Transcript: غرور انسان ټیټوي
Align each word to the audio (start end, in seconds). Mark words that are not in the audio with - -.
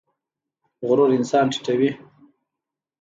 غرور 0.87 1.09
انسان 1.17 1.45
ټیټوي 1.53 1.89